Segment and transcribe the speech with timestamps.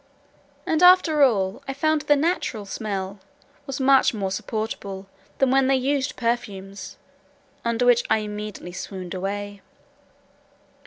[0.65, 3.19] And, after all, I found their natural smell
[3.67, 5.05] was much more supportable,
[5.37, 6.97] than when they used perfumes,
[7.63, 9.61] under which I immediately swooned away.